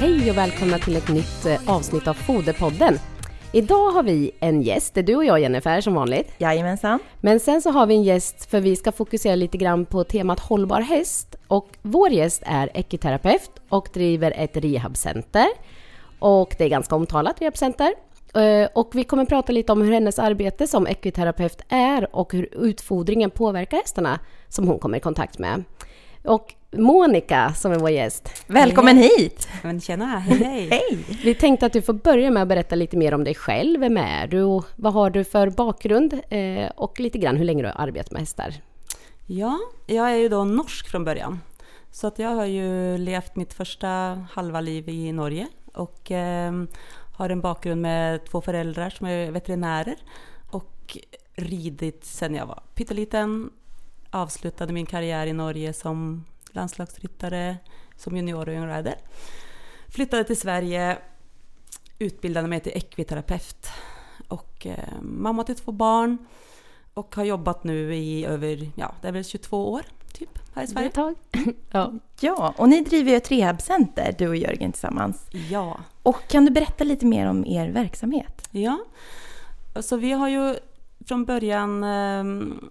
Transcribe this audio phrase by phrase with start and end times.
[0.00, 2.98] Hej och välkomna till ett nytt eh, avsnitt av Foderpodden.
[3.52, 6.32] Idag har vi en gäst, det är du och jag Jennifer som vanligt.
[6.38, 6.98] Jajamensan.
[7.20, 10.40] Men sen så har vi en gäst för vi ska fokusera lite grann på temat
[10.40, 11.36] hållbar häst.
[11.48, 15.46] Och vår gäst är ekiterapeut och driver ett rehabcenter.
[16.18, 17.94] Och det är ganska omtalat rehabcenter.
[18.34, 22.48] Eh, Och vi kommer prata lite om hur hennes arbete som ekiterapeut är och hur
[22.64, 25.64] utfodringen påverkar hästarna som hon kommer i kontakt med.
[26.24, 29.48] Och Monica som är vår gäst, Välkommen hit!
[29.62, 30.68] Men tjena, hej hej!
[30.70, 30.98] Hej!
[31.24, 33.80] Vi tänkte att du får börja med att berätta lite mer om dig själv.
[33.80, 36.20] Vem är du och vad har du för bakgrund?
[36.28, 38.54] Eh, och lite grann hur länge du har arbetat med hästar.
[39.26, 41.40] Ja, jag är ju då norsk från början.
[41.90, 43.88] Så att jag har ju levt mitt första
[44.32, 46.52] halva liv i Norge och eh,
[47.16, 49.96] har en bakgrund med två föräldrar som är veterinärer
[50.50, 50.98] och
[51.34, 53.50] ridit sedan jag var pytteliten.
[54.10, 57.56] Avslutade min karriär i Norge som landslagsryttare,
[57.96, 58.94] som junior och jungrider.
[59.88, 60.98] Flyttade till Sverige,
[61.98, 63.66] utbildade mig till ekviterapeut
[64.28, 66.18] och eh, mamma till två barn
[66.94, 70.66] och har jobbat nu i över, ja, det är väl 22 år typ här i
[70.66, 70.86] Sverige.
[70.88, 71.14] ett tag.
[71.70, 71.92] ja.
[72.20, 75.26] Ja, och ni driver ju ett rehabcenter, du och Jörgen tillsammans.
[75.50, 78.48] Ja, Och kan du berätta lite mer om er verksamhet?
[78.50, 78.78] ja.
[79.74, 80.54] Alltså vi har ju
[81.06, 82.70] från början ehm,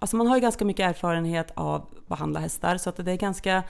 [0.00, 3.16] Alltså man har ju ganska mycket erfarenhet av att behandla hästar så att det är
[3.16, 3.62] ganska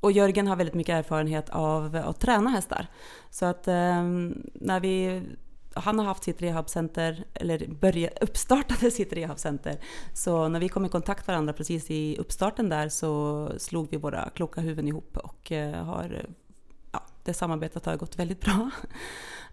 [0.00, 2.86] och Jörgen har väldigt mycket erfarenhet av att träna hästar.
[3.30, 4.02] Så att eh,
[4.54, 5.22] när vi
[5.74, 9.78] han har haft sitt rehabcenter, eller började, uppstartade sitt rehabcenter.
[10.12, 13.96] Så när vi kom i kontakt med varandra precis i uppstarten där så slog vi
[13.96, 16.26] våra kloka huvuden ihop och eh, har,
[16.92, 18.70] ja, det samarbetet har gått väldigt bra.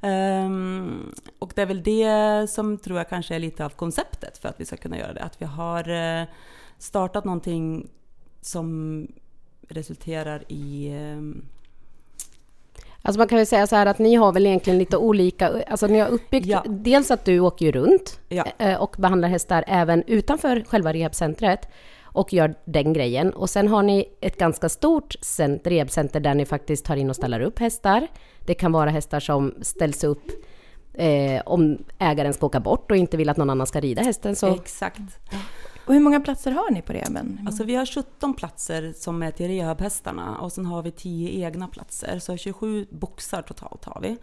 [0.01, 4.49] Ehm, och det är väl det som tror jag kanske är lite av konceptet för
[4.49, 5.21] att vi ska kunna göra det.
[5.23, 5.89] Att vi har
[6.21, 6.27] eh,
[6.77, 7.89] startat någonting
[8.41, 9.07] som
[9.67, 11.45] resulterar i ehm,
[13.01, 15.87] Alltså man kan väl säga så här att ni har väl egentligen lite olika, alltså
[15.87, 16.63] ni har uppbyggt, Ja.
[16.67, 18.45] dels att du åker ju runt Ja.
[18.57, 21.67] eh, och behandlar hästar även utanför själva rehabcentret
[22.15, 23.33] och gör den grejen.
[23.33, 27.15] Och sen har ni ett ganska stort cent- rehabcenter där ni faktiskt tar in och
[27.15, 28.07] ställer upp hästar.
[28.45, 30.23] Det kan vara hästar som ställs upp
[30.93, 34.35] eh, om ägaren ska åka bort och inte vill att någon annan ska rida hästen.
[34.35, 35.01] Så Exakt.
[35.85, 37.39] Och hur många platser har ni på rehaben?
[37.47, 41.67] Alltså vi har 17 platser som är till rehabhästarna och sen har vi 10 egna
[41.67, 42.19] platser.
[42.19, 44.17] Så 27 boxar totalt har vi.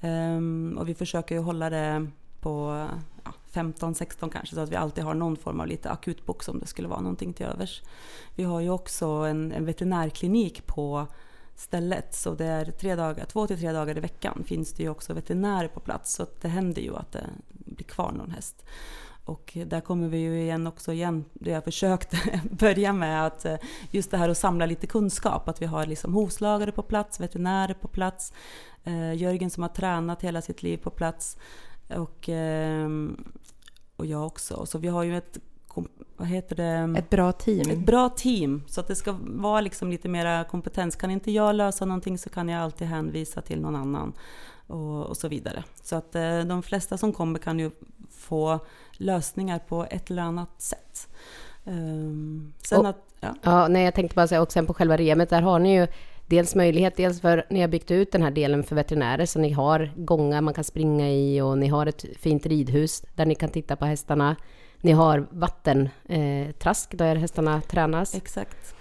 [0.00, 2.06] Ehm, och vi försöker ju hålla det
[2.42, 2.86] på
[3.24, 6.66] ja, 15-16 kanske så att vi alltid har någon form av lite akutbox om det
[6.66, 7.82] skulle vara någonting till övers.
[8.34, 11.06] Vi har ju också en, en veterinärklinik på
[11.54, 14.88] stället så det är tre dagar, två till tre dagar i veckan finns det ju
[14.88, 18.64] också veterinärer på plats så att det händer ju att det blir kvar någon häst.
[19.24, 23.56] Och där kommer vi ju igen också igen, det jag försökte börja med att eh,
[23.90, 27.74] just det här att samla lite kunskap, att vi har liksom hovslagare på plats, veterinärer
[27.74, 28.32] på plats,
[28.84, 31.36] eh, Jörgen som har tränat hela sitt liv på plats
[31.88, 32.88] och, eh,
[33.96, 34.66] och jag också.
[34.66, 35.38] Så vi har ju ett,
[36.16, 36.98] vad heter det?
[36.98, 37.70] Ett bra team.
[37.70, 40.96] Ett bra team, så att det ska vara liksom lite mera kompetens.
[40.96, 44.12] Kan inte jag lösa någonting så kan jag alltid hänvisa till någon annan
[44.66, 45.64] och, och så vidare.
[45.82, 47.70] Så att eh, de flesta som kommer kan ju
[48.10, 48.58] få
[48.92, 51.08] lösningar på ett eller annat sätt.
[51.64, 54.96] Um, sen Och- att, ja, Ja, nej, jag tänkte bara säga, och sen på själva
[54.96, 55.86] remet, där har ni ju
[56.32, 59.50] dels möjlighet, dels för ni har byggt ut den här delen för veterinärer, så ni
[59.50, 63.50] har gångar man kan springa i och ni har ett fint ridhus där ni kan
[63.50, 64.36] titta på hästarna.
[64.80, 68.14] Ni har vattentrask eh, där hästarna tränas.
[68.14, 68.74] exakt.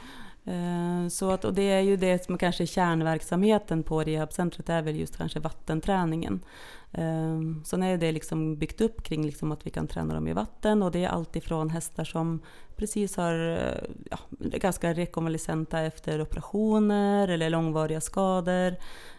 [0.46, 4.82] Eh, så att, och det är ju det som kanske är kärnverksamheten på rehabcentret, är
[4.82, 6.44] väl just kanske vattenträningen.
[6.92, 10.28] Eh, sen Så är det liksom byggt upp kring liksom att vi kan träna dem
[10.28, 12.40] i vatten och det är alltifrån hästar som
[12.76, 18.76] precis har eh, ja, ganska rekonvalescenta efter operationer eller långvariga skador.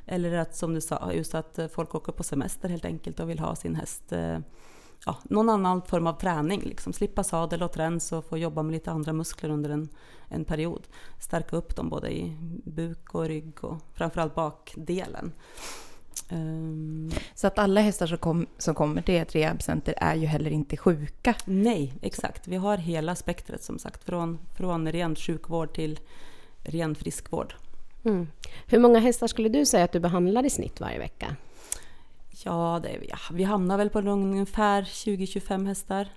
[0.07, 3.39] Eller att som du sa, just att folk åker på semester helt enkelt och vill
[3.39, 4.13] ha sin häst
[5.07, 6.61] ja, någon annan form av träning.
[6.61, 6.93] Liksom.
[6.93, 9.89] Slippa sadel och träns och få jobba med lite andra muskler under en,
[10.29, 10.87] en period.
[11.21, 15.33] Stärka upp dem både i buk och rygg och framförallt bakdelen.
[16.29, 20.51] Ehm, Så att alla hästar som, kom, som kommer till ett rehabcenter är ju heller
[20.51, 21.35] inte sjuka.
[21.45, 22.49] nej, exakt.
[22.49, 24.05] Vi har hela spektret som sagt.
[24.05, 26.01] Från, från ren sjukvård till
[26.63, 27.55] ren friskvård.
[28.05, 28.29] Mm.
[28.67, 31.37] Hur många hästar skulle du säga att du behandlar i snitt varje vecka?
[32.45, 36.09] Ja, det, ja vi hamnar väl på ungefär 20-25 hästar.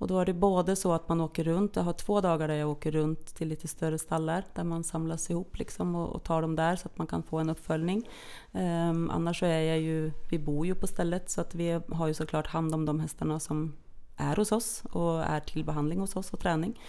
[0.00, 2.54] Och då är det både så att man åker runt, jag har två dagar där
[2.54, 6.42] jag åker runt till lite större stallar där man samlas ihop liksom och, och tar
[6.42, 8.08] dem där så att man kan få en uppföljning.
[8.52, 12.06] Um, annars så är jag ju, vi bor ju på stället så att vi har
[12.06, 13.76] ju såklart hand om de hästarna som
[14.16, 16.80] är hos oss och är till behandling hos oss och träning.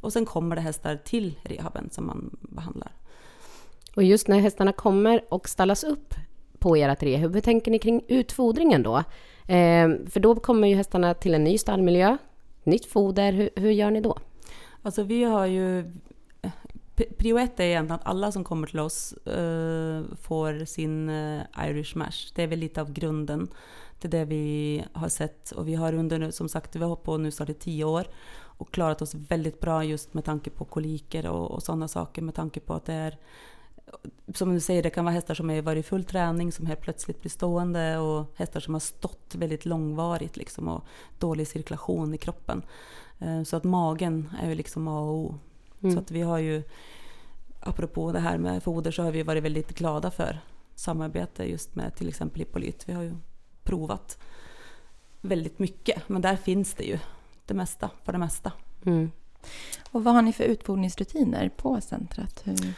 [0.00, 2.92] Och sen kommer det hästar till rehaben som man behandlar.
[3.96, 6.14] Och just när hästarna kommer och stallas upp
[6.64, 8.96] på era rehab, hur tänker ni kring utfodringen då?
[9.46, 12.16] Eh, för då kommer ju hästarna till en ny stallmiljö,
[12.64, 13.32] nytt foder.
[13.32, 14.18] Hur, hur gör ni då?
[14.82, 15.78] Alltså vi har ju...
[16.42, 16.50] Eh,
[17.18, 21.96] Prio ett är egentligen att alla som kommer till oss eh, får sin eh, Irish
[21.96, 22.32] Mash.
[22.34, 23.48] Det är väl lite av grunden
[23.98, 25.50] till det vi har sett.
[25.50, 28.06] Och vi har under, som sagt, vi har hållit på nu snart i tio år
[28.58, 32.22] och klarat oss väldigt bra just med tanke på koliker och, och sådana saker.
[32.22, 33.18] Med tanke på att det är
[34.34, 36.80] som du säger, det kan vara hästar som har varit i full träning som helt
[36.80, 40.84] plötsligt blir stående och hästar som har stått väldigt långvarigt liksom och
[41.18, 42.62] dålig cirkulation i kroppen.
[43.18, 45.38] Eh, Så att magen är ju liksom A och O.
[45.82, 45.94] Mm.
[45.94, 46.62] Så att vi har ju,
[47.60, 50.40] apropå det här med foder, så har vi varit väldigt glada för
[50.74, 52.88] samarbete just med till exempel Hippolyt.
[52.88, 53.14] Vi har ju
[53.62, 54.18] provat
[55.20, 56.98] väldigt mycket, men där finns det ju
[57.46, 58.52] det mesta, för det mesta.
[58.84, 59.10] Mm.
[59.90, 62.40] Och vad har ni för utfodringsrutiner på centret?
[62.44, 62.74] Hur...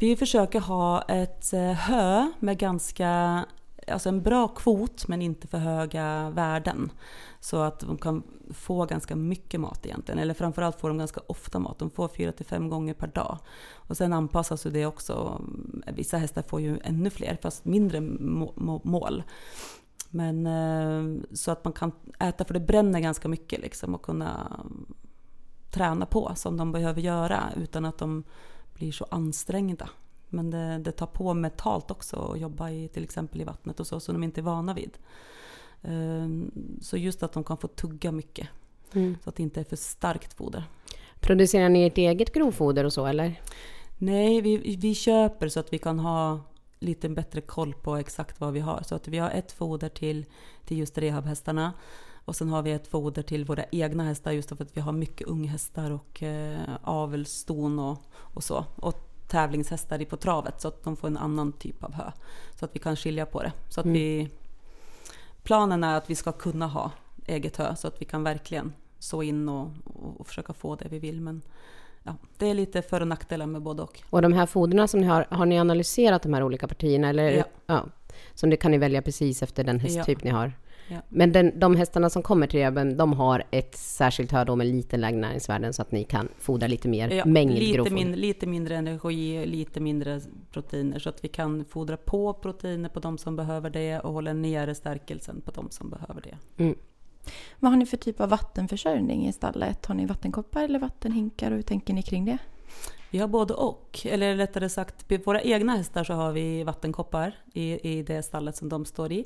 [0.00, 3.44] Vi försöker ha ett eh, hö med ganska,
[3.88, 6.92] alltså en bra kvot men inte för höga värden.
[7.40, 11.58] Så att de kan få ganska mycket mat egentligen, eller framförallt får de ganska ofta
[11.58, 11.78] mat.
[11.78, 13.38] De får 4 till fem gånger per dag.
[13.72, 15.42] Och sen anpassas ju det också.
[15.86, 18.00] Vissa hästar får ju ännu fler, fast mindre
[18.84, 19.22] mål.
[20.10, 24.60] Men eh, så att man kan äta, för det bränner ganska mycket liksom och kunna
[25.70, 28.24] träna på som de behöver göra utan att de
[28.78, 29.88] blir så ansträngda.
[30.28, 33.86] Men det, det tar på mentalt också att jobba i, till exempel i vattnet och
[33.86, 34.98] så, som de inte är vana vid.
[35.82, 36.50] Ehm,
[36.82, 38.48] Så just att de kan få tugga mycket,
[38.92, 39.16] Mm.
[39.24, 40.64] så att det inte är för starkt foder.
[41.20, 43.40] Producerar ni ert eget grovfoder och så eller?
[43.98, 46.40] Nej, vi, vi köper så att vi kan ha
[46.78, 48.82] lite bättre koll på exakt vad vi har.
[48.82, 50.26] Så att vi har ett foder till,
[50.64, 51.72] till just rehabhästarna.
[52.28, 54.92] Och sen har vi ett foder till våra egna hästar just för att vi har
[54.92, 58.64] mycket unghästar och eh, avelston och, och så.
[58.76, 58.94] Och
[59.28, 62.12] tävlingshästar i på travet så att de får en annan typ av hö.
[62.54, 63.52] Så att vi kan skilja på det.
[63.68, 63.94] Så att Mm.
[63.94, 64.28] vi,
[65.42, 66.90] planen är att vi ska kunna ha
[67.26, 70.88] eget hö så att vi kan verkligen så in och, och, och försöka få det
[70.88, 71.20] vi vill.
[71.20, 71.42] Men
[72.02, 74.02] ja, det är lite för och nackdelar med både och.
[74.10, 77.08] Och de här foderna som ni har, har ni analyserat de här olika partierna?
[77.08, 77.44] Eller?
[77.66, 77.86] Ja.
[78.34, 80.52] Så det kan ni välja precis efter den hästtyp ni har?
[80.88, 80.96] Ja.
[81.08, 84.96] Men den, de hästarna som kommer till rehaben, de har ett särskilt hö med lite
[84.96, 88.76] lägre näringsvärden så att ni kan fodra lite mer Ja, mängd lite, min, lite mindre
[88.76, 90.20] energi, lite mindre
[90.50, 94.32] proteiner så att vi kan fodra på proteiner på de som behöver det och hålla
[94.32, 96.62] nere stärkelsen på de som behöver det.
[96.62, 96.74] Mm.
[97.58, 99.86] Vad har ni för typ av vattenförsörjning i stallet?
[99.86, 102.38] Har ni vattenkoppar eller vattenhinkar och hur tänker ni kring det?
[103.10, 107.34] Vi har både och, eller rättare sagt, på våra egna hästar så har vi vattenkoppar
[107.52, 109.24] i, i det stallet som de står i.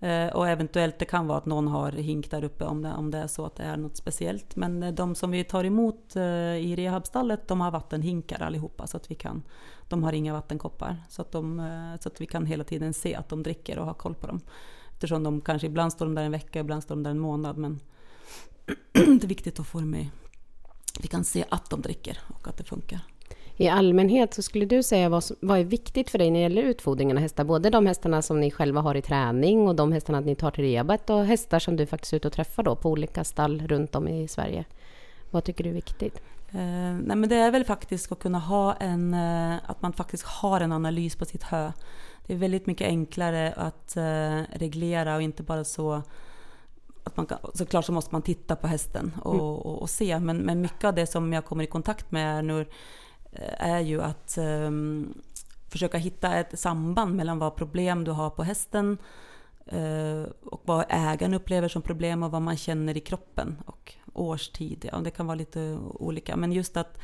[0.00, 3.10] Eh, och eventuellt det kan vara att någon har hink där uppe om det, om
[3.10, 4.56] det är så att det är något speciellt.
[4.56, 6.22] Men eh, de som vi tar emot eh,
[6.56, 9.42] i rehabstallet, de har vattenhinkar allihopa så att vi kan,
[9.88, 10.96] de har inga vattenkoppar.
[11.08, 13.86] Så att, de, eh, så att vi kan hela tiden se att de dricker och
[13.86, 14.40] ha koll på dem.
[14.92, 17.56] Eftersom de kanske ibland står de där en vecka, ibland står de där en månad.
[17.58, 17.80] Men
[18.92, 20.10] det är viktigt att få dem i,
[21.00, 23.00] vi kan se att de dricker och att det funkar.
[23.60, 26.42] I allmänhet så skulle du säga vad, som, vad är viktigt för dig när det
[26.42, 27.44] gäller utfodringen av hästar?
[27.44, 30.64] Både de hästarna som ni själva har i träning och de hästarna ni tar till
[30.64, 33.94] rehabet och hästar som du faktiskt är ute och träffar då på olika stall runt
[33.94, 34.64] om i Sverige.
[35.30, 36.22] Vad tycker du är viktigt?
[36.50, 40.24] Eh, nej men det är väl faktiskt att kunna ha en, eh, att man faktiskt
[40.24, 41.72] har en analys på sitt hö.
[42.26, 46.02] Det är väldigt mycket enklare att eh, reglera och inte bara så
[47.04, 49.46] att man kan, såklart så måste man titta på hästen och, Mm.
[49.46, 50.18] och, och se.
[50.18, 52.66] Men, men mycket av det som jag kommer i kontakt med nu eh,
[53.38, 55.14] Eh, är ju att ehm,
[55.68, 58.98] försöka hitta ett samband mellan vad problem du har på hästen
[59.66, 64.88] eh, och vad ägaren upplever som problem och vad man känner i kroppen och årstid.
[64.92, 66.36] Ja, det kan vara lite olika.
[66.36, 66.98] Men just att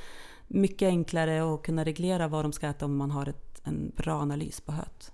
[0.46, 4.20] mycket enklare att kunna reglera vad de ska äta om man har ett, en bra
[4.20, 5.12] analys på höet.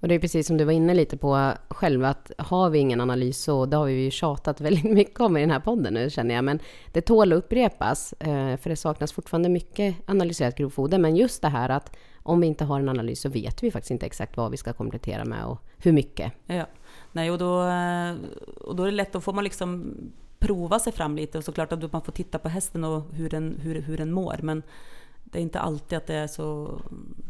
[0.00, 3.00] Och det är precis som du var inne lite på själv, att har vi ingen
[3.00, 6.10] analys så, det har vi ju tjatat väldigt mycket om i den här podden nu
[6.10, 6.58] känner jag, men
[6.92, 11.48] det tål att upprepas, eh, för det saknas fortfarande mycket analyserat grovfoder, men just det
[11.48, 14.50] här att om vi inte har en analys så vet vi faktiskt inte exakt vad
[14.50, 16.32] vi ska komplettera med och hur mycket.
[16.46, 16.66] Ja.
[17.12, 18.14] Nej, och, då, eh,
[18.60, 19.94] och då är det lätt, då får man liksom
[20.38, 23.58] prova sig fram lite och såklart att man får titta på hästen och hur den,
[23.62, 24.36] hur, hur den mår.
[24.42, 24.62] Men
[25.32, 26.80] det är inte alltid att det är så,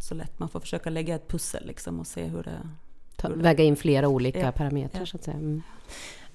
[0.00, 0.38] så lätt.
[0.38, 2.68] Man får försöka lägga ett pussel liksom och se hur det...
[3.16, 5.06] Ta, Hur det- väga in flera olika Ja, parametrar ja.
[5.06, 5.36] så att säga.
[5.36, 5.62] Mm.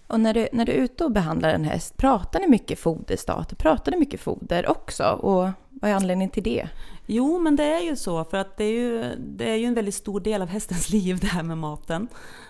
[0.08, 3.58] Och när du, när du är ute och behandlar en häst, pratar ni mycket foderstat?
[3.58, 5.03] Pratar ni mycket foder också?
[5.03, 6.67] Och vad är anledningen till det?
[7.05, 9.74] Jo, men det är ju så, för att det är ju, det är ju en
[9.74, 12.08] väldigt stor del av hästens liv det här med maten.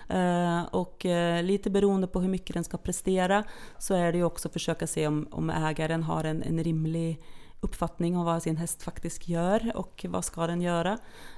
[0.10, 3.43] Eh, och eh, lite beroende på hur mycket den ska prestera
[3.77, 7.22] så är det ju också att försöka se om, om ägaren har en, en rimlig
[7.63, 10.98] uppfattning om vad sin häst faktiskt gör och vad ska den göra.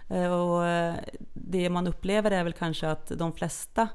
[0.09, 0.95] Eh, och eh,
[1.33, 3.87] det man upplever är väl kanske att de flesta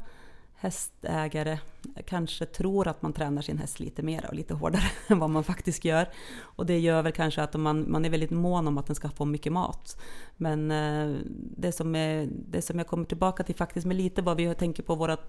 [0.61, 1.59] hästägare
[2.07, 5.45] kanske tror att man tränar sin häst lite mer och lite hårdare än vad man
[5.45, 6.09] faktiskt gör.
[6.41, 9.09] Och det gör väl kanske att man, man är väldigt mån om att den ska
[9.09, 10.01] få mycket mat.
[10.37, 11.17] Men eh,
[11.57, 14.83] det som, är, det som jag kommer tillbaka till faktiskt med lite vad vi tänker
[14.83, 15.21] på vårat,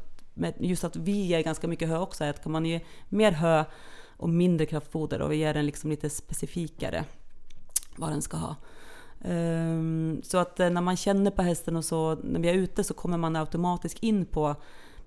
[0.59, 3.63] just att vi ger ganska mycket hö också, är att kan man ge mer hö
[4.21, 7.05] och mindre kraftfoder och vi ger den liksom lite specifikare
[7.95, 8.55] vad den ska ha.
[9.21, 12.83] Ehm, så att eh, när man känner på hästen och så, när vi är ute
[12.83, 14.55] så kommer man automatiskt in på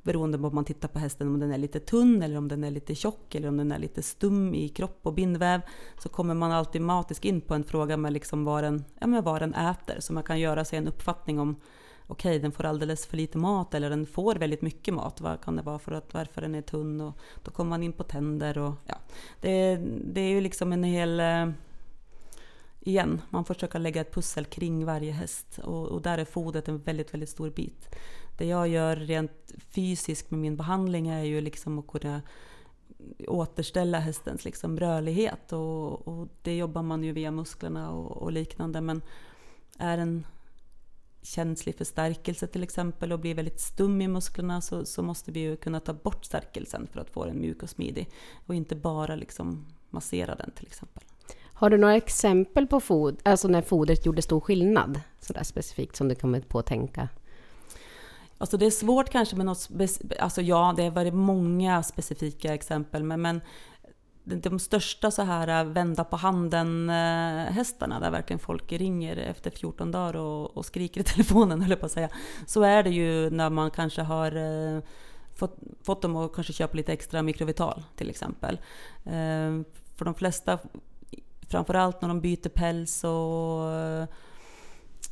[0.02, 2.64] beroende på om man tittar på hästen, om den är lite tunn eller om den
[2.64, 5.60] är lite tjock eller om den är lite stum i kropp och bindväv
[5.98, 9.42] så kommer man automatiskt in på en fråga med liksom vad, den, ja, med vad
[9.42, 11.56] den äter så man kan göra sig en uppfattning om
[12.06, 15.20] okej, den får alldeles för lite mat eller den får väldigt mycket mat.
[15.20, 17.00] Vad kan det vara för att, varför den är tunn?
[17.00, 18.96] Och då kommer man in på tänder och ja,
[19.40, 21.48] det, det är ju liksom en hel eh,
[22.80, 26.68] igen, man får försöka lägga ett pussel kring varje häst och, och där är fodret
[26.68, 27.94] en väldigt, väldigt stor bit.
[28.38, 32.22] Det jag gör rent fysiskt med min behandling är ju liksom att kunna
[33.28, 38.80] återställa hästens liksom rörlighet och, och det jobbar man ju via musklerna och, och liknande.
[38.80, 39.02] Men
[39.78, 40.26] är en
[41.24, 45.40] känslig för stärkelse till exempel och blir väldigt stum i musklerna så, så måste vi
[45.40, 48.10] ju kunna ta bort stärkelsen för att få den mjuk och smidig
[48.46, 51.02] och inte bara liksom massera den till exempel.
[51.42, 55.00] Har du några exempel på fod, alltså när fodret gjorde stor skillnad?
[55.20, 57.08] Sådär specifikt som du kommer på att tänka.
[58.38, 59.68] Alltså det är svårt kanske med något,
[60.18, 63.40] alltså ja det har varit många specifika exempel men, men
[64.24, 70.56] de, största så här äh, vända-på-handen-hästarna äh, där verkligen folk ringer efter 14 dagar och,
[70.56, 72.08] och skriker i telefonen höll jag på att säga.
[72.46, 74.80] Så är det ju när man kanske har äh,
[75.34, 78.58] fått, fått dem att kanske köpa lite extra mikrovital till exempel.
[79.96, 80.58] För de flesta,
[81.48, 83.70] framförallt när de byter päls och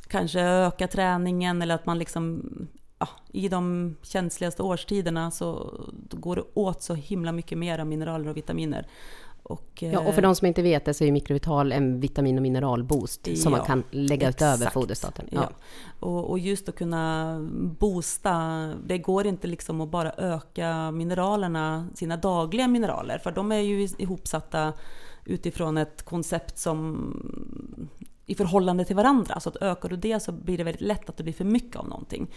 [0.07, 2.43] kanske öka träningen eller att man liksom
[3.03, 5.73] ja, i de känsligaste årstiderna så
[6.11, 8.87] går det åt så himla mycket mer av mineraler och vitaminer.
[9.43, 12.37] Och, Ja, och för eh, de som inte vet det så är Mikrovital en vitamin
[12.37, 14.73] och mineralboost som man Ja, kan lägga utöver exakt.
[14.73, 15.25] foderstaten.
[15.31, 15.49] Ja.
[15.99, 17.37] Och, och just att kunna
[17.79, 18.33] boosta,
[18.85, 23.87] det går inte liksom att bara öka mineralerna, sina dagliga mineraler, för de är ju
[23.97, 24.73] ihopsatta
[25.25, 27.13] utifrån ett koncept som
[28.25, 29.39] i förhållande till varandra.
[29.39, 31.75] Så att ökar du det så blir det väldigt lätt att det blir för mycket
[31.75, 32.27] av någonting.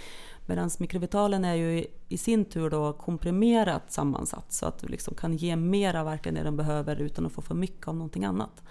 [0.47, 5.37] Medan mikrovitalen är ju i- sin tur då komprimerat sammansatt så att du liksom kan
[5.37, 8.63] ge mer av verkligen det de behöver utan att få för mycket av någonting annat.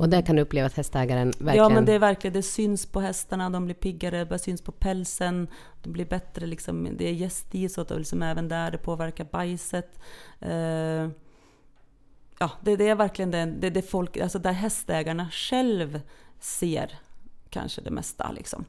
[0.00, 1.56] Och där kan du uppleva att hästägaren verkligen...
[1.56, 4.72] Ja men det är verkligen, det syns på hästarna, de blir piggare, det syns på
[4.72, 5.48] pälsen,
[5.82, 8.78] de blir bättre liksom, det är gäst i så att det liksom även där det
[8.78, 10.00] påverkar bajset.
[12.42, 16.00] Ja, det, det är verkligen det, det, det folk, alltså där hästägarna själv
[16.38, 16.98] ser
[17.50, 18.64] kanske det mesta liksom.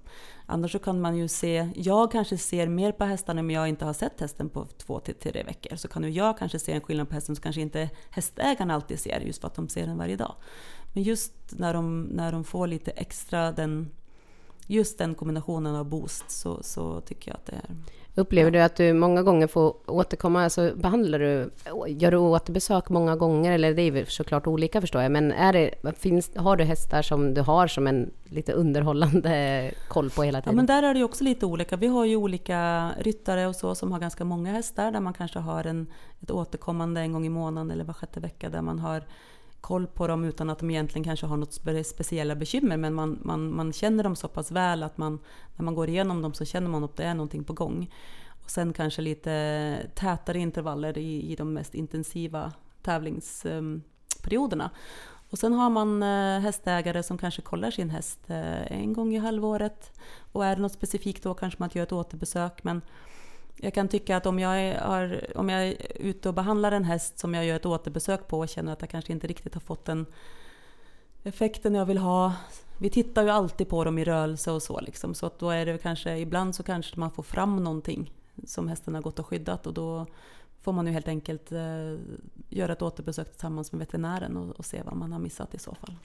[0.45, 3.85] Annars så kan man ju se, jag kanske ser mer på hästarna om jag inte
[3.85, 5.75] har sett hästen på två till tre veckor.
[5.75, 8.99] Så kan ju jag kanske se en skillnad på hästen som kanske inte hästägarna alltid
[8.99, 10.35] ser, just för att de ser den varje dag.
[10.93, 13.91] Men just när de, när de får lite extra den,
[14.67, 17.75] just den kombinationen av boost så, så tycker jag att det är...
[18.15, 21.51] Upplever du att du många gånger får återkomma, alltså behandlar du,
[21.87, 25.53] gör du återbesök många gånger, eller det är väl såklart olika förstår jag, men är
[25.53, 30.37] det, finns, har du hästar som du har som en lite underhållande koll på hela
[30.37, 30.55] Ja tiden?
[30.55, 31.75] men där är det ju också lite olika.
[31.75, 35.39] Vi har ju olika ryttare och så som har ganska många hästar där man kanske
[35.39, 35.87] har en,
[36.21, 39.03] ett återkommande en gång i månaden eller var sjätte vecka där man har
[39.61, 43.19] koll på dem utan att de egentligen kanske har något spe- speciella bekymmer men man,
[43.23, 45.19] man, man känner dem så pass väl att man,
[45.55, 47.93] när man går igenom dem så känner man att det är någonting på gång.
[48.43, 52.51] Och sen kanske lite tätare intervaller i, i de mest intensiva
[52.81, 54.63] tävlingsperioderna.
[54.63, 54.71] Ehm,
[55.29, 59.17] Och sen har man eh, hästägare som kanske kollar sin häst eh, en gång i
[59.17, 59.91] halvåret.
[60.31, 62.63] Och är det något specifikt då kanske man gör ett återbesök.
[62.63, 62.81] Men
[63.57, 67.19] jag kan tycka att om jag, är, om jag är ute och behandlar en häst
[67.19, 69.85] som jag gör ett återbesök på och känner att jag kanske inte riktigt har fått
[69.85, 70.05] den
[71.23, 72.33] effekten jag vill ha.
[72.77, 75.13] Vi tittar ju alltid på dem i rörelse och så liksom.
[75.13, 78.13] Så att då är det kanske, ibland så kanske man får fram någonting
[78.45, 80.05] som hästen har gått och skyddat och då
[80.61, 81.97] får man ju helt enkelt eh,
[82.49, 85.75] göra ett återbesök tillsammans med veterinären och, och se vad man har missat i så
[85.75, 85.95] fall.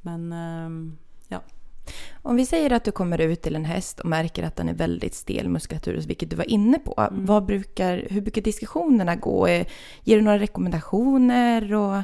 [0.00, 0.94] Men eh,
[1.28, 1.42] ja.
[2.22, 4.74] Om vi säger att du kommer ut till en häst och märker att den är
[4.74, 6.94] väldigt stel muskulatur, vilket du var inne på.
[6.98, 7.26] Mm.
[7.26, 9.46] Vad brukar, hur brukar diskussionerna gå?
[9.46, 9.66] Eh,
[10.04, 11.74] Ger du några rekommendationer?
[11.74, 12.02] Och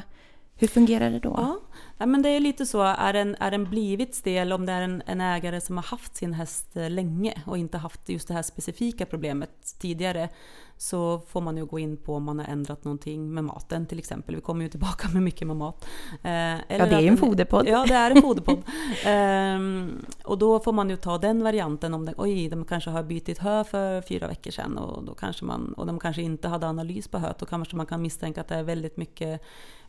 [0.55, 1.33] hur fungerar det då?
[1.37, 1.59] Ja,
[1.97, 2.81] ja men det är lite så.
[2.81, 6.15] Är den, är den blivit stel om det är en, en ägare som har haft
[6.15, 10.29] sin häst eh, länge och inte haft just det här specifika problemet tidigare
[10.77, 13.99] så får man ju gå in på om man har ändrat någonting med maten till
[13.99, 14.35] exempel.
[14.35, 15.85] Vi kommer ju tillbaka med mycket med mat.
[16.23, 17.67] Eh, Ja, det är ju en foderpodd.
[17.67, 18.63] Ja, det är en foderpodd.
[19.05, 23.03] Ehm, och då får man ju ta den varianten om den, oj, de kanske har
[23.03, 26.67] bytt hö för fyra veckor sedan och, då kanske man, och de kanske inte hade
[26.67, 27.39] analys på höet.
[27.39, 29.41] Då kanske man kan misstänka att det är väldigt mycket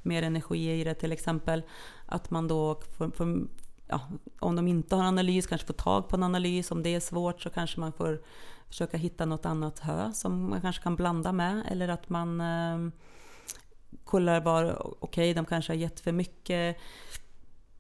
[0.03, 1.63] mer energi i det till exempel.
[2.09, 3.49] Att man då får, får
[3.87, 4.01] ja,
[4.41, 6.71] om de inte har analys, kanske får tag på en analys.
[6.71, 8.23] Om det är svårt så kanske man får
[8.69, 11.63] försöka hitta något annat hö som man kanske kan blanda med.
[11.71, 12.93] Eller att man eh,
[14.05, 16.77] kollar var, okej, de kanske har gett för mycket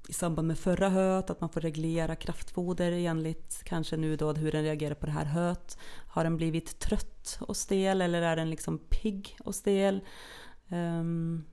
[0.08, 4.52] i samband med förra höet, att man får reglera kraftfoder enligt kanske nu då hur
[4.52, 5.78] den reagerar på det här höet.
[6.08, 10.00] Har den blivit trött och stel eller är den liksom pigg och stel?
[10.68, 11.44] Um,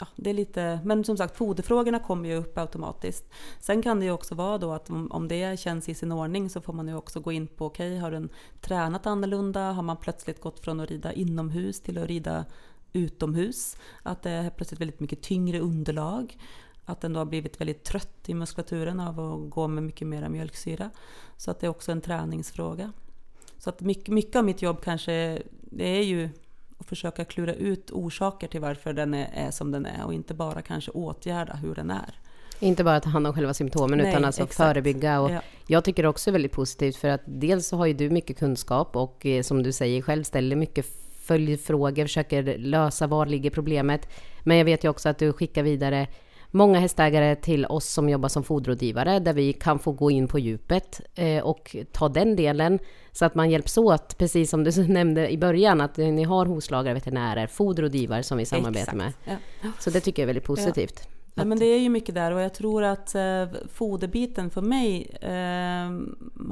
[0.00, 3.24] ja, det är lite, men som sagt foderfrågorna kommer ju upp automatiskt.
[3.60, 6.50] Sen kan det ju också vara då att om, om det känns i sin ordning
[6.50, 8.28] så får man ju också gå in på, okej har den
[8.60, 9.72] tränat annorlunda?
[9.72, 12.44] Har man plötsligt gått från att rida inomhus till att rida
[12.92, 13.76] utomhus?
[14.02, 16.38] Att det är plötsligt väldigt mycket tyngre underlag?
[16.84, 20.28] Att den då har blivit väldigt trött i muskulaturen av att gå med mycket mera
[20.28, 20.90] mjölksyra.
[21.36, 22.92] Så att det är också en träningsfråga.
[23.58, 26.30] Så att mycket, mycket av mitt jobb kanske, det är ju
[26.78, 30.34] att försöka klura ut orsaker till varför den är, är som den är och inte
[30.34, 32.14] bara kanske åtgärda hur den är.
[32.60, 34.56] Inte bara ta hand om själva symptomen Nej, utan alltså exakt.
[34.56, 35.20] förebygga.
[35.20, 35.40] Och Ja.
[35.66, 38.96] Jag tycker också är väldigt positivt för att dels så har ju du mycket kunskap
[38.96, 40.86] och eh, som du säger själv ställer mycket
[41.26, 44.08] följdfrågor, försöker lösa var ligger problemet.
[44.44, 46.08] Men jag vet ju också att du skickar vidare
[46.56, 50.38] många hästägare till oss som jobbar som foderrådgivare där vi kan få gå in på
[50.38, 52.78] djupet eh, och ta den delen
[53.12, 56.94] så att man hjälps åt, precis som du nämnde i början, att ni har hovslagare,
[56.94, 59.08] veterinärer, foderrådgivare som vi samarbetar med.
[59.08, 59.42] Exakt.
[59.62, 59.70] Ja.
[59.78, 61.00] Så det tycker jag är väldigt positivt.
[61.04, 61.10] Ja,
[61.44, 65.90] men det är ju mycket där och jag tror att eh, foderbiten för mig eh,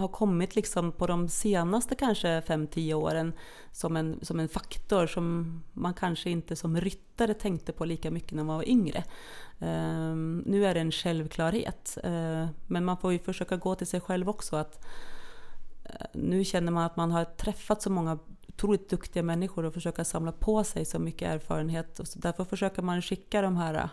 [0.00, 3.32] har kommit liksom på de senaste kanske 5-10 åren
[3.72, 8.32] som en, som en faktor som man kanske inte som ryttare tänkte på lika mycket
[8.32, 8.98] när man var yngre.
[9.58, 14.00] Eh, nu är det en självklarhet, eh, men man får ju försöka gå till sig
[14.00, 14.56] själv också.
[14.56, 14.84] att
[15.84, 20.04] eh, Nu känner man att man har träffat så många otroligt duktiga människor och försöka
[20.04, 21.98] samla på sig så mycket erfarenhet.
[21.98, 23.88] Och så därför försöker man skicka de här eh,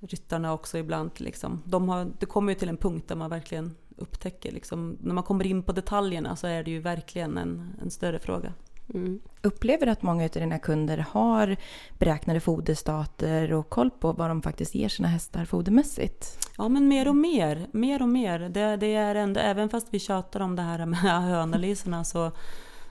[0.00, 1.10] ryttarna också ibland.
[1.16, 1.62] Liksom.
[1.64, 5.24] De har, det kommer ju till en punkt där man verkligen upptäcker, liksom, när man
[5.24, 8.52] kommer in på detaljerna så är det ju verkligen en, en större fråga.
[8.94, 9.20] Mm.
[9.42, 11.56] Upplever du att många av dina kunder har
[11.98, 16.48] beräknade foderstater och koll på vad de faktiskt ger sina hästar fodermässigt?
[16.58, 18.38] Ja men mer och mer, mer och mer.
[18.38, 22.32] Det, det är ändå, även fast vi tjatar om det här med höanalyserna så,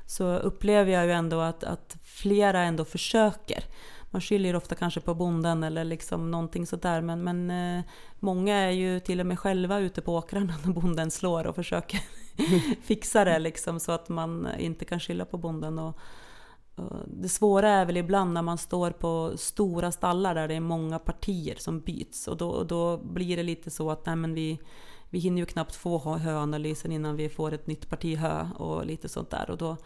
[0.05, 3.63] så upplever jag ju ändå att, att flera ändå försöker.
[4.17, 7.83] Man skyller ofta kanske på bonden eller liksom någonting sådär men, men eh,
[8.19, 11.99] många är ju till och med själva ute på åkrarna när bonden slår och försöker
[12.81, 15.79] fixa det liksom så att man inte kan skylla på bonden.
[15.79, 15.99] Och,
[16.75, 20.59] och det svåra är väl ibland när man står på stora stallar där det är
[20.59, 24.33] många partier som byts och då, och då blir det lite så att nej, men
[24.33, 24.59] vi,
[25.09, 29.09] vi hinner ju knappt få höanalysen innan vi får ett nytt parti hö och lite
[29.09, 29.49] sånt där.
[29.49, 29.77] Och då,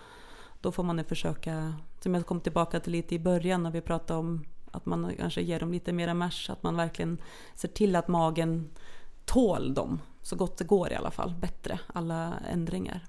[0.61, 3.81] då får man ju försöka, som jag kom tillbaka till lite i början när vi
[3.81, 7.17] pratade om att man kanske ger dem lite mera mash, att man verkligen
[7.55, 8.69] ser till att magen
[9.25, 13.05] tål dem så gott det går i alla fall, bättre, alla ändringar.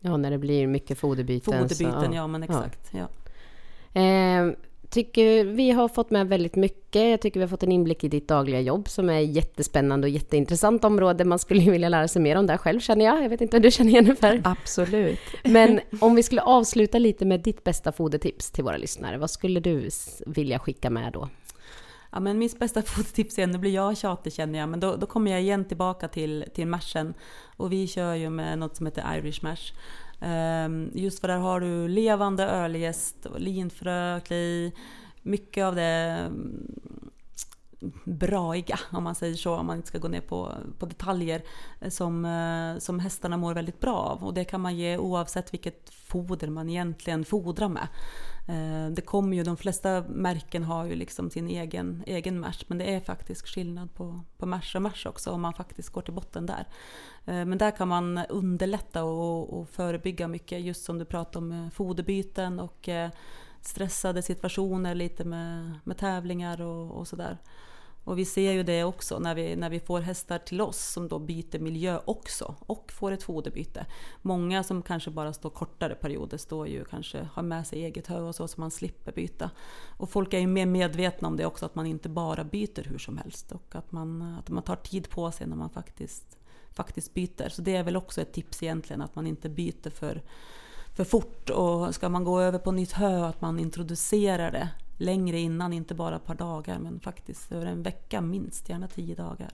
[0.00, 1.68] Ja, när det blir mycket foderbyten.
[1.68, 2.92] så, Foderbyten, ja men exakt.
[2.92, 3.08] Ja.
[4.00, 4.52] Eh,
[4.94, 7.10] tycker vi har fått med väldigt mycket.
[7.10, 10.10] Jag tycker vi har fått en inblick i ditt dagliga jobb som är jättespännande och
[10.10, 11.24] jätteintressant område.
[11.24, 13.24] Man skulle vilja lära sig mer om det själv känner jag.
[13.24, 14.40] Jag vet inte hur du känner Jennifer.
[14.44, 15.18] Absolut.
[15.44, 19.18] Men om vi skulle avsluta lite med ditt bästa fodertips till våra lyssnare.
[19.18, 19.88] Vad skulle du
[20.26, 21.28] vilja skicka med då?
[22.12, 25.06] Ja, men mitt bästa fototips igen, nu blir jag tjatig känner jag, men då, då
[25.06, 27.14] kommer jag igen tillbaka till, till mashen.
[27.56, 29.72] Och vi kör ju med något som heter Irish mash.
[30.26, 34.72] Ehm, just för där har du levande ölgäst, linfrö, kli,
[35.22, 35.82] mycket av det
[36.26, 36.80] mm,
[38.04, 41.42] braiga, om man säger så, om man inte ska gå ner på, på detaljer,
[41.80, 44.24] eh, som, eh, som hästarna mår väldigt bra av.
[44.24, 47.88] Och det kan man ge oavsett vilket foder man egentligen fodrar med.
[48.46, 52.78] Eh, det kommer ju, de flesta märken har ju liksom sin egen, egen mash, men
[52.78, 56.14] det är faktiskt skillnad på, på mash och mash också om man faktiskt går till
[56.14, 56.66] botten där.
[57.24, 61.52] Eh, men där kan man underlätta och, och förebygga mycket, just som du pratade om
[61.52, 62.88] eh, foderbyten och
[63.60, 67.38] stressade situationer lite med, med tävlingar och, och sådär.
[68.04, 71.08] Och vi ser ju det också när vi, när vi får hästar till oss som
[71.08, 73.86] då byter miljö också och får ett foderbyte.
[74.22, 78.20] Många som kanske bara står kortare perioder står ju kanske har med sig eget hö
[78.20, 79.50] och så så man slipper byta.
[79.96, 82.98] Och folk är ju mer medvetna om det också att man inte bara byter hur
[82.98, 86.38] som helst och att man, att man tar tid på sig när man faktiskt,
[86.70, 87.48] faktiskt byter.
[87.48, 90.22] Så det är väl också ett tips egentligen att man inte byter för
[90.94, 95.38] för fort och ska man gå över på nytt hö att man introducerar det längre
[95.38, 99.50] innan, inte bara ett par dagar men faktiskt över en vecka minst, gärna tio dagar.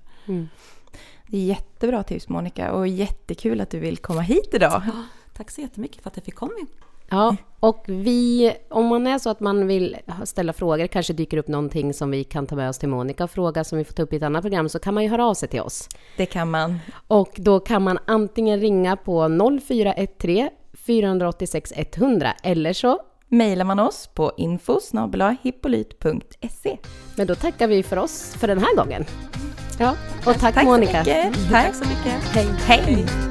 [1.26, 4.82] Det är jättebra tips Monica och jättekul att du vill komma hit idag.
[4.86, 5.04] Ja,
[5.36, 6.52] tack så jättemycket för att jag fick komma.
[7.10, 11.48] Ja, och vi, om man är så att man vill ställa frågor, kanske dyker upp
[11.48, 14.02] någonting som vi kan ta med oss till Monica och fråga som vi får ta
[14.02, 15.88] upp i ett annat program, så kan man ju höra av sig till oss.
[16.16, 16.78] Det kan man.
[17.06, 19.28] Och då kan man antingen ringa på
[19.66, 20.48] 0413
[20.86, 23.00] 486 100 eller så,
[23.32, 24.80] Mailar man oss på info
[27.16, 29.04] men då tackar vi för oss för den här gången.
[29.78, 29.94] Ja,
[30.26, 30.92] och tack, Tack Monica.
[30.92, 31.50] så mycket.
[31.50, 32.22] Tack så mycket.
[32.34, 32.46] Hej.
[32.66, 33.29] Hej.